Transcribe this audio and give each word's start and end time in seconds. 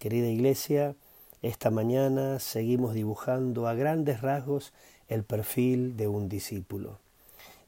Querida 0.00 0.28
iglesia, 0.28 0.96
esta 1.42 1.70
mañana 1.70 2.38
seguimos 2.38 2.94
dibujando 2.94 3.68
a 3.68 3.74
grandes 3.74 4.22
rasgos 4.22 4.72
el 5.08 5.24
perfil 5.24 5.98
de 5.98 6.08
un 6.08 6.30
discípulo. 6.30 6.98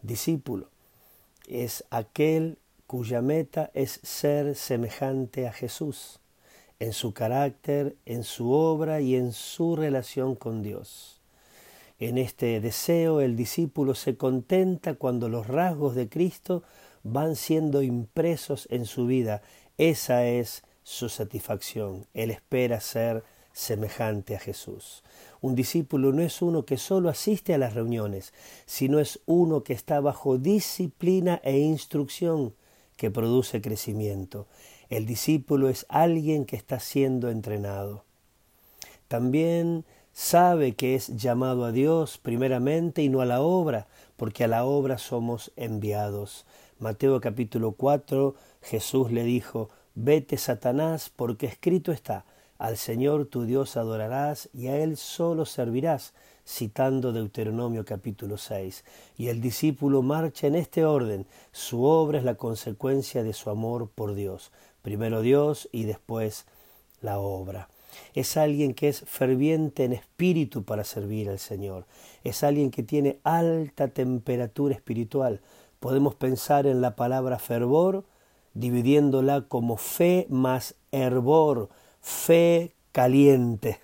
Discípulo 0.00 0.68
es 1.46 1.84
aquel 1.90 2.56
cuya 2.86 3.20
meta 3.20 3.70
es 3.74 4.00
ser 4.02 4.56
semejante 4.56 5.46
a 5.46 5.52
Jesús 5.52 6.20
en 6.78 6.94
su 6.94 7.12
carácter, 7.12 7.96
en 8.06 8.24
su 8.24 8.50
obra 8.50 9.02
y 9.02 9.14
en 9.14 9.34
su 9.34 9.76
relación 9.76 10.34
con 10.34 10.62
Dios. 10.62 11.20
En 11.98 12.16
este 12.16 12.62
deseo 12.62 13.20
el 13.20 13.36
discípulo 13.36 13.94
se 13.94 14.16
contenta 14.16 14.94
cuando 14.94 15.28
los 15.28 15.48
rasgos 15.48 15.94
de 15.94 16.08
Cristo 16.08 16.62
van 17.02 17.36
siendo 17.36 17.82
impresos 17.82 18.68
en 18.70 18.86
su 18.86 19.04
vida. 19.04 19.42
Esa 19.76 20.24
es 20.24 20.62
su 20.82 21.08
satisfacción. 21.08 22.06
Él 22.14 22.30
espera 22.30 22.80
ser 22.80 23.24
semejante 23.52 24.34
a 24.36 24.40
Jesús. 24.40 25.02
Un 25.40 25.54
discípulo 25.54 26.12
no 26.12 26.22
es 26.22 26.40
uno 26.42 26.64
que 26.64 26.78
solo 26.78 27.08
asiste 27.08 27.54
a 27.54 27.58
las 27.58 27.74
reuniones, 27.74 28.32
sino 28.66 28.98
es 28.98 29.20
uno 29.26 29.62
que 29.62 29.72
está 29.72 30.00
bajo 30.00 30.38
disciplina 30.38 31.40
e 31.42 31.58
instrucción 31.58 32.54
que 32.96 33.10
produce 33.10 33.60
crecimiento. 33.60 34.46
El 34.88 35.06
discípulo 35.06 35.68
es 35.68 35.86
alguien 35.88 36.44
que 36.44 36.56
está 36.56 36.78
siendo 36.78 37.30
entrenado. 37.30 38.04
También 39.08 39.84
sabe 40.12 40.74
que 40.74 40.94
es 40.94 41.16
llamado 41.16 41.64
a 41.64 41.72
Dios 41.72 42.18
primeramente 42.18 43.02
y 43.02 43.08
no 43.08 43.20
a 43.20 43.26
la 43.26 43.40
obra, 43.40 43.86
porque 44.16 44.44
a 44.44 44.48
la 44.48 44.64
obra 44.64 44.98
somos 44.98 45.52
enviados. 45.56 46.46
Mateo 46.78 47.20
capítulo 47.20 47.72
4, 47.72 48.34
Jesús 48.60 49.10
le 49.10 49.24
dijo, 49.24 49.70
Vete, 49.94 50.38
Satanás, 50.38 51.12
porque 51.14 51.44
escrito 51.44 51.92
está, 51.92 52.24
al 52.56 52.78
Señor 52.78 53.26
tu 53.26 53.44
Dios 53.44 53.76
adorarás 53.76 54.48
y 54.54 54.68
a 54.68 54.78
Él 54.78 54.96
solo 54.96 55.44
servirás, 55.44 56.14
citando 56.46 57.12
Deuteronomio 57.12 57.84
capítulo 57.84 58.38
6. 58.38 58.84
Y 59.18 59.28
el 59.28 59.42
discípulo 59.42 60.00
marcha 60.00 60.46
en 60.46 60.54
este 60.54 60.86
orden. 60.86 61.26
Su 61.50 61.84
obra 61.84 62.18
es 62.18 62.24
la 62.24 62.36
consecuencia 62.36 63.22
de 63.22 63.34
su 63.34 63.50
amor 63.50 63.90
por 63.94 64.14
Dios. 64.14 64.50
Primero 64.80 65.20
Dios 65.20 65.68
y 65.72 65.84
después 65.84 66.46
la 67.02 67.18
obra. 67.18 67.68
Es 68.14 68.38
alguien 68.38 68.72
que 68.72 68.88
es 68.88 69.00
ferviente 69.00 69.84
en 69.84 69.92
espíritu 69.92 70.64
para 70.64 70.84
servir 70.84 71.28
al 71.28 71.38
Señor. 71.38 71.84
Es 72.24 72.42
alguien 72.42 72.70
que 72.70 72.82
tiene 72.82 73.18
alta 73.24 73.88
temperatura 73.88 74.74
espiritual. 74.74 75.42
Podemos 75.80 76.14
pensar 76.14 76.66
en 76.66 76.80
la 76.80 76.96
palabra 76.96 77.38
fervor 77.38 78.04
dividiéndola 78.54 79.42
como 79.42 79.76
fe 79.76 80.26
más 80.28 80.74
hervor, 80.90 81.68
fe 82.00 82.74
caliente. 82.92 83.80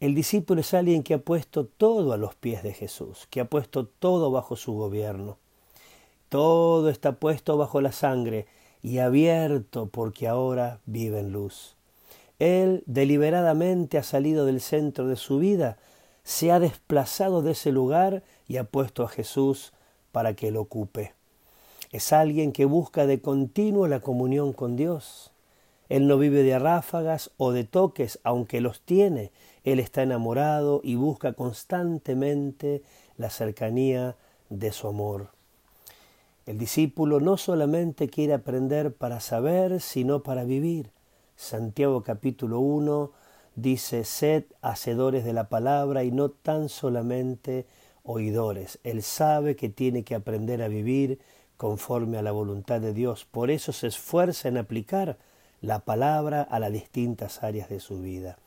El 0.00 0.14
discípulo 0.14 0.60
es 0.60 0.74
alguien 0.74 1.02
que 1.02 1.14
ha 1.14 1.18
puesto 1.18 1.66
todo 1.66 2.12
a 2.12 2.16
los 2.16 2.34
pies 2.34 2.62
de 2.62 2.72
Jesús, 2.72 3.26
que 3.30 3.40
ha 3.40 3.46
puesto 3.46 3.86
todo 3.86 4.30
bajo 4.30 4.54
su 4.54 4.72
gobierno. 4.74 5.38
Todo 6.28 6.88
está 6.88 7.12
puesto 7.12 7.56
bajo 7.56 7.80
la 7.80 7.92
sangre 7.92 8.46
y 8.82 8.98
abierto 8.98 9.86
porque 9.86 10.28
ahora 10.28 10.78
vive 10.86 11.20
en 11.20 11.32
luz. 11.32 11.74
Él 12.38 12.84
deliberadamente 12.86 13.98
ha 13.98 14.04
salido 14.04 14.46
del 14.46 14.60
centro 14.60 15.08
de 15.08 15.16
su 15.16 15.38
vida, 15.38 15.78
se 16.22 16.52
ha 16.52 16.60
desplazado 16.60 17.42
de 17.42 17.52
ese 17.52 17.72
lugar 17.72 18.22
y 18.46 18.58
ha 18.58 18.64
puesto 18.64 19.02
a 19.02 19.08
Jesús 19.08 19.72
para 20.12 20.34
que 20.34 20.52
lo 20.52 20.60
ocupe. 20.60 21.17
Es 21.90 22.12
alguien 22.12 22.52
que 22.52 22.66
busca 22.66 23.06
de 23.06 23.20
continuo 23.20 23.86
la 23.86 24.00
comunión 24.00 24.52
con 24.52 24.76
Dios. 24.76 25.32
Él 25.88 26.06
no 26.06 26.18
vive 26.18 26.42
de 26.42 26.58
ráfagas 26.58 27.30
o 27.38 27.52
de 27.52 27.64
toques, 27.64 28.18
aunque 28.24 28.60
los 28.60 28.82
tiene. 28.82 29.32
Él 29.64 29.80
está 29.80 30.02
enamorado 30.02 30.80
y 30.84 30.96
busca 30.96 31.32
constantemente 31.32 32.82
la 33.16 33.30
cercanía 33.30 34.16
de 34.50 34.72
su 34.72 34.86
amor. 34.86 35.30
El 36.44 36.58
discípulo 36.58 37.20
no 37.20 37.36
solamente 37.36 38.08
quiere 38.08 38.34
aprender 38.34 38.92
para 38.94 39.20
saber, 39.20 39.80
sino 39.80 40.22
para 40.22 40.44
vivir. 40.44 40.90
Santiago 41.36 42.02
capítulo 42.02 42.60
1 42.60 43.12
dice, 43.54 44.04
sed 44.04 44.44
hacedores 44.60 45.24
de 45.24 45.32
la 45.32 45.48
palabra 45.48 46.04
y 46.04 46.10
no 46.10 46.30
tan 46.30 46.68
solamente 46.68 47.66
oidores. 48.02 48.78
Él 48.82 49.02
sabe 49.02 49.56
que 49.56 49.68
tiene 49.68 50.04
que 50.04 50.14
aprender 50.14 50.62
a 50.62 50.68
vivir 50.68 51.18
conforme 51.58 52.16
a 52.16 52.22
la 52.22 52.32
voluntad 52.32 52.80
de 52.80 52.94
Dios. 52.94 53.26
Por 53.30 53.50
eso 53.50 53.74
se 53.74 53.88
esfuerza 53.88 54.48
en 54.48 54.56
aplicar 54.56 55.18
la 55.60 55.80
palabra 55.80 56.40
a 56.40 56.58
las 56.60 56.72
distintas 56.72 57.42
áreas 57.42 57.68
de 57.68 57.80
su 57.80 58.00
vida. 58.00 58.38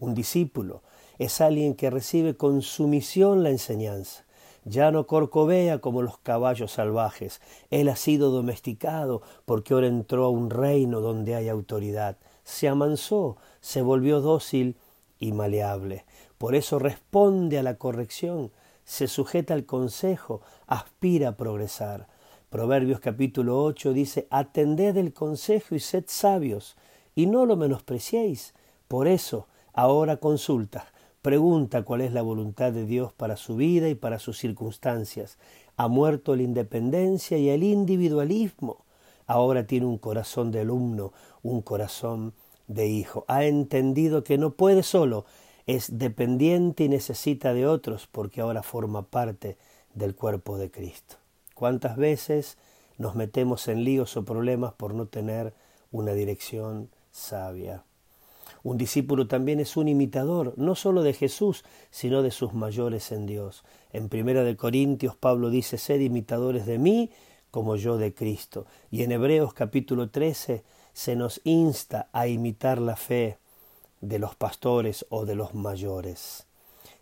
Un 0.00 0.14
discípulo 0.14 0.82
es 1.18 1.40
alguien 1.40 1.74
que 1.74 1.90
recibe 1.90 2.36
con 2.36 2.62
sumisión 2.62 3.44
la 3.44 3.50
enseñanza. 3.50 4.24
Ya 4.64 4.90
no 4.90 5.06
corcovea 5.06 5.78
como 5.78 6.02
los 6.02 6.18
caballos 6.18 6.72
salvajes. 6.72 7.40
Él 7.70 7.88
ha 7.88 7.94
sido 7.94 8.30
domesticado 8.30 9.22
porque 9.44 9.74
ahora 9.74 9.86
entró 9.86 10.24
a 10.24 10.30
un 10.30 10.50
reino 10.50 11.00
donde 11.00 11.36
hay 11.36 11.48
autoridad. 11.48 12.16
Se 12.42 12.68
amansó, 12.68 13.36
se 13.60 13.82
volvió 13.82 14.20
dócil 14.20 14.76
y 15.20 15.32
maleable. 15.32 16.04
Por 16.38 16.54
eso 16.54 16.78
responde 16.78 17.58
a 17.58 17.62
la 17.62 17.76
corrección, 17.76 18.50
se 18.84 19.08
sujeta 19.08 19.54
al 19.54 19.66
consejo, 19.66 20.40
aspira 20.66 21.28
a 21.28 21.36
progresar. 21.36 22.08
Proverbios 22.56 23.00
capítulo 23.00 23.62
8 23.62 23.92
dice, 23.92 24.26
atended 24.30 24.96
el 24.96 25.12
consejo 25.12 25.74
y 25.74 25.78
sed 25.78 26.04
sabios, 26.06 26.74
y 27.14 27.26
no 27.26 27.44
lo 27.44 27.54
menospreciéis. 27.54 28.54
Por 28.88 29.08
eso, 29.08 29.46
ahora 29.74 30.16
consulta, 30.16 30.90
pregunta 31.20 31.82
cuál 31.82 32.00
es 32.00 32.14
la 32.14 32.22
voluntad 32.22 32.72
de 32.72 32.86
Dios 32.86 33.12
para 33.12 33.36
su 33.36 33.56
vida 33.56 33.90
y 33.90 33.94
para 33.94 34.18
sus 34.18 34.38
circunstancias. 34.38 35.36
Ha 35.76 35.88
muerto 35.88 36.34
la 36.34 36.44
independencia 36.44 37.36
y 37.36 37.50
el 37.50 37.62
individualismo. 37.62 38.86
Ahora 39.26 39.66
tiene 39.66 39.84
un 39.84 39.98
corazón 39.98 40.50
de 40.50 40.60
alumno, 40.60 41.12
un 41.42 41.60
corazón 41.60 42.32
de 42.68 42.86
hijo. 42.86 43.26
Ha 43.28 43.44
entendido 43.44 44.24
que 44.24 44.38
no 44.38 44.52
puede 44.52 44.82
solo, 44.82 45.26
es 45.66 45.98
dependiente 45.98 46.84
y 46.84 46.88
necesita 46.88 47.52
de 47.52 47.66
otros 47.66 48.08
porque 48.10 48.40
ahora 48.40 48.62
forma 48.62 49.02
parte 49.02 49.58
del 49.92 50.14
cuerpo 50.14 50.56
de 50.56 50.70
Cristo. 50.70 51.16
¿Cuántas 51.56 51.96
veces 51.96 52.58
nos 52.98 53.14
metemos 53.14 53.66
en 53.68 53.82
líos 53.82 54.14
o 54.18 54.26
problemas 54.26 54.74
por 54.74 54.92
no 54.92 55.06
tener 55.06 55.54
una 55.90 56.12
dirección 56.12 56.90
sabia? 57.12 57.82
Un 58.62 58.76
discípulo 58.76 59.26
también 59.26 59.58
es 59.58 59.78
un 59.78 59.88
imitador, 59.88 60.52
no 60.58 60.74
solo 60.74 61.02
de 61.02 61.14
Jesús, 61.14 61.64
sino 61.90 62.20
de 62.20 62.30
sus 62.30 62.52
mayores 62.52 63.10
en 63.10 63.24
Dios. 63.24 63.64
En 63.94 64.10
Primera 64.10 64.44
de 64.44 64.54
Corintios 64.54 65.16
Pablo 65.16 65.48
dice, 65.48 65.78
sed 65.78 66.00
imitadores 66.00 66.66
de 66.66 66.76
mí 66.76 67.10
como 67.50 67.76
yo 67.76 67.96
de 67.96 68.12
Cristo. 68.12 68.66
Y 68.90 69.02
en 69.02 69.12
Hebreos 69.12 69.54
capítulo 69.54 70.10
13 70.10 70.62
se 70.92 71.16
nos 71.16 71.40
insta 71.44 72.10
a 72.12 72.28
imitar 72.28 72.78
la 72.82 72.96
fe 72.96 73.38
de 74.02 74.18
los 74.18 74.34
pastores 74.34 75.06
o 75.08 75.24
de 75.24 75.36
los 75.36 75.54
mayores. 75.54 76.46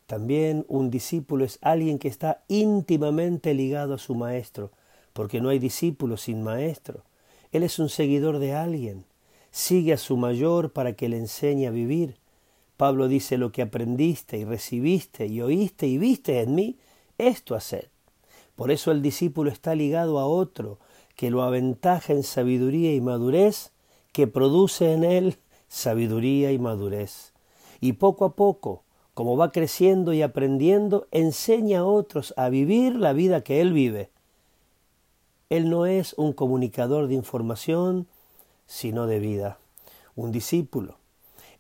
También 0.07 0.67
un 0.69 0.91
discípulo 0.91 1.45
es 1.45 1.59
alguien 1.63 1.99
que 1.99 2.09
está 2.09 2.45
íntimamente 2.49 3.55
ligado 3.55 3.95
a 3.95 3.99
su 3.99 4.15
maestro, 4.15 4.71
porque 5.13 5.41
no 5.41 5.49
hay 5.49 5.59
discípulo 5.59 6.17
sin 6.17 6.43
maestro. 6.43 7.05
Él 7.53 7.63
es 7.63 7.79
un 7.79 7.89
seguidor 7.89 8.39
de 8.39 8.53
alguien, 8.53 9.05
sigue 9.51 9.93
a 9.93 9.99
su 9.99 10.17
mayor 10.17 10.73
para 10.73 10.95
que 10.95 11.09
le 11.09 11.17
enseñe 11.17 11.67
a 11.67 11.71
vivir. 11.71 12.17
Pablo 12.77 13.09
dice 13.09 13.39
lo 13.39 13.53
que 13.53 13.63
aprendiste 13.63 14.37
y 14.39 14.45
recibiste 14.45 15.27
y 15.27 15.41
oíste 15.41 15.87
y 15.87 15.97
viste 15.97 16.41
en 16.41 16.55
mí, 16.55 16.77
esto 17.17 17.55
haced. 17.55 17.87
Por 18.57 18.71
eso 18.71 18.91
el 18.91 19.03
discípulo 19.03 19.51
está 19.51 19.75
ligado 19.75 20.19
a 20.19 20.27
otro 20.27 20.79
que 21.17 21.31
lo 21.31 21.43
aventaja 21.43 22.13
en 22.13 22.25
sabiduría 22.25 22.95
y 22.95 23.01
madurez, 23.01 23.73
que 24.13 24.27
produce 24.27 24.93
en 24.93 25.05
él 25.05 25.39
sabiduría 25.69 26.53
y 26.53 26.59
madurez. 26.59 27.33
Y 27.81 27.95
poco 27.95 28.25
a 28.25 28.37
poco, 28.37 28.84
como 29.15 29.37
va 29.37 29.53
creciendo 29.53 30.13
y 30.13 30.23
aprendiendo, 30.23 31.07
enseña 31.13 31.81
a 31.81 31.85
otros 31.85 32.35
a 32.37 32.49
vivir 32.49 32.97
la 32.97 33.13
vida 33.13 33.43
que 33.43 33.61
él 33.61 33.73
vive. 33.73 34.11
Él 35.51 35.71
no 35.71 35.87
es 35.87 36.15
un 36.15 36.33
comunicador 36.33 37.07
de 37.07 37.15
información, 37.15 38.09
sino 38.67 39.07
de 39.07 39.21
vida. 39.21 39.59
Un 40.17 40.33
discípulo 40.33 40.99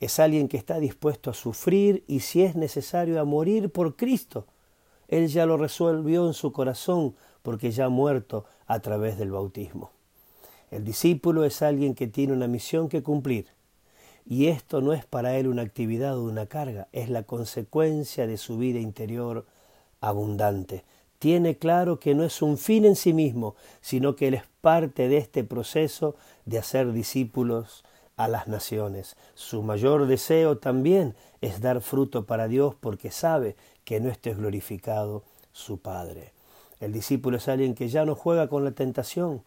es 0.00 0.18
alguien 0.18 0.48
que 0.48 0.56
está 0.56 0.80
dispuesto 0.80 1.30
a 1.30 1.34
sufrir 1.34 2.02
y 2.08 2.20
si 2.20 2.42
es 2.42 2.56
necesario 2.56 3.20
a 3.20 3.24
morir 3.24 3.70
por 3.70 3.94
Cristo. 3.94 4.46
Él 5.06 5.28
ya 5.28 5.46
lo 5.46 5.56
resolvió 5.56 6.26
en 6.26 6.34
su 6.34 6.50
corazón 6.52 7.14
porque 7.42 7.70
ya 7.70 7.86
ha 7.86 7.88
muerto 7.88 8.46
a 8.66 8.80
través 8.80 9.16
del 9.16 9.30
bautismo. 9.30 9.92
El 10.70 10.84
discípulo 10.84 11.44
es 11.44 11.62
alguien 11.62 11.94
que 11.94 12.08
tiene 12.08 12.32
una 12.32 12.48
misión 12.48 12.88
que 12.88 13.02
cumplir 13.02 13.53
y 14.26 14.48
esto 14.48 14.80
no 14.80 14.92
es 14.92 15.04
para 15.04 15.36
él 15.36 15.46
una 15.46 15.62
actividad 15.62 16.16
o 16.16 16.24
una 16.24 16.46
carga, 16.46 16.88
es 16.92 17.10
la 17.10 17.24
consecuencia 17.24 18.26
de 18.26 18.38
su 18.38 18.56
vida 18.56 18.78
interior 18.78 19.44
abundante. 20.00 20.84
Tiene 21.18 21.56
claro 21.56 22.00
que 22.00 22.14
no 22.14 22.24
es 22.24 22.42
un 22.42 22.58
fin 22.58 22.84
en 22.84 22.96
sí 22.96 23.12
mismo, 23.12 23.54
sino 23.80 24.16
que 24.16 24.28
él 24.28 24.34
es 24.34 24.44
parte 24.60 25.08
de 25.08 25.18
este 25.18 25.44
proceso 25.44 26.16
de 26.44 26.58
hacer 26.58 26.92
discípulos 26.92 27.84
a 28.16 28.28
las 28.28 28.48
naciones. 28.48 29.16
Su 29.34 29.62
mayor 29.62 30.06
deseo 30.06 30.58
también 30.58 31.14
es 31.40 31.60
dar 31.60 31.80
fruto 31.80 32.26
para 32.26 32.48
Dios 32.48 32.74
porque 32.80 33.10
sabe 33.10 33.56
que 33.84 34.00
no 34.00 34.10
esté 34.10 34.34
glorificado 34.34 35.22
su 35.52 35.78
Padre. 35.78 36.32
El 36.80 36.92
discípulo 36.92 37.36
es 37.38 37.48
alguien 37.48 37.74
que 37.74 37.88
ya 37.88 38.04
no 38.04 38.14
juega 38.14 38.48
con 38.48 38.64
la 38.64 38.72
tentación, 38.72 39.42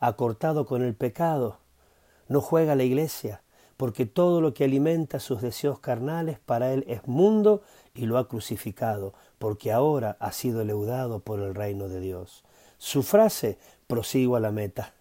ha 0.00 0.14
cortado 0.14 0.66
con 0.66 0.82
el 0.82 0.94
pecado, 0.94 1.58
no 2.28 2.40
juega 2.40 2.72
a 2.72 2.76
la 2.76 2.84
iglesia, 2.84 3.42
porque 3.80 4.04
todo 4.04 4.42
lo 4.42 4.52
que 4.52 4.64
alimenta 4.64 5.20
sus 5.20 5.40
deseos 5.40 5.78
carnales 5.78 6.38
para 6.38 6.74
él 6.74 6.84
es 6.86 7.08
mundo 7.08 7.62
y 7.94 8.04
lo 8.04 8.18
ha 8.18 8.28
crucificado, 8.28 9.14
porque 9.38 9.72
ahora 9.72 10.18
ha 10.20 10.32
sido 10.32 10.62
leudado 10.66 11.20
por 11.20 11.40
el 11.40 11.54
reino 11.54 11.88
de 11.88 11.98
Dios. 11.98 12.44
Su 12.76 13.02
frase, 13.02 13.56
prosigo 13.86 14.36
a 14.36 14.40
la 14.40 14.50
meta. 14.50 14.92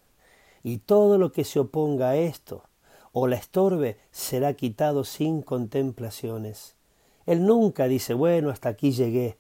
Y 0.64 0.78
todo 0.78 1.18
lo 1.18 1.34
que 1.34 1.44
se 1.44 1.60
oponga 1.60 2.12
a 2.12 2.16
esto 2.16 2.64
o 3.12 3.28
la 3.28 3.36
estorbe 3.36 3.98
será 4.12 4.54
quitado 4.54 5.04
sin 5.04 5.42
contemplaciones. 5.42 6.78
Él 7.25 7.46
nunca 7.46 7.90
dice, 7.90 8.14
bueno, 8.14 8.50
hasta 8.50 8.70
aquí 8.70 8.94
llegué. 8.94 9.38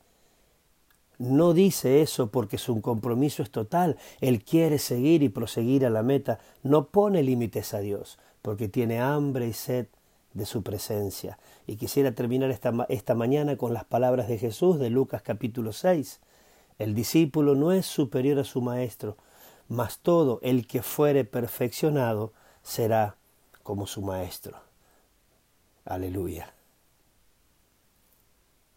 No 1.19 1.53
dice 1.53 2.01
eso 2.01 2.31
porque 2.31 2.57
su 2.57 2.81
compromiso 2.81 3.43
es 3.43 3.51
total. 3.51 3.97
Él 4.21 4.41
quiere 4.41 4.79
seguir 4.79 5.21
y 5.21 5.29
proseguir 5.29 5.85
a 5.85 5.89
la 5.89 6.01
meta. 6.01 6.39
No 6.63 6.87
pone 6.87 7.21
límites 7.23 7.73
a 7.73 7.79
Dios 7.79 8.17
porque 8.41 8.69
tiene 8.69 9.01
hambre 9.01 9.47
y 9.47 9.53
sed 9.53 9.87
de 10.33 10.45
su 10.45 10.63
presencia. 10.63 11.37
Y 11.67 11.75
quisiera 11.75 12.13
terminar 12.13 12.51
esta, 12.51 12.71
esta 12.87 13.15
mañana 13.15 13.57
con 13.57 13.73
las 13.73 13.83
palabras 13.83 14.29
de 14.29 14.37
Jesús 14.37 14.79
de 14.79 14.89
Lucas 14.89 15.21
capítulo 15.21 15.73
6. 15.73 16.21
El 16.77 16.95
discípulo 16.95 17.53
no 17.53 17.73
es 17.73 17.85
superior 17.85 18.39
a 18.39 18.45
su 18.45 18.61
maestro, 18.61 19.17
mas 19.67 19.99
todo 19.99 20.39
el 20.41 20.67
que 20.67 20.81
fuere 20.81 21.25
perfeccionado 21.25 22.31
será 22.63 23.17
como 23.63 23.87
su 23.87 24.01
maestro. 24.01 24.57
Aleluya. 25.83 26.53